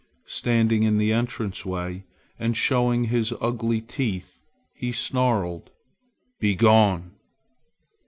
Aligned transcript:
Standing 0.33 0.81
in 0.81 0.97
the 0.97 1.13
entrance 1.13 1.63
way 1.63 2.05
and 2.39 2.57
showing 2.57 3.03
his 3.03 3.35
ugly 3.39 3.81
teeth, 3.81 4.39
he 4.73 4.91
snarled, 4.91 5.69
"Be 6.39 6.55
gone!" 6.55 7.11